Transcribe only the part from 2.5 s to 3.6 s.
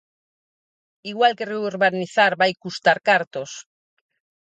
custar cartos.